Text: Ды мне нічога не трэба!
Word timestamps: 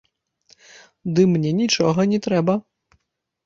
Ды 1.19 1.27
мне 1.35 1.51
нічога 1.61 2.09
не 2.15 2.19
трэба! 2.31 2.53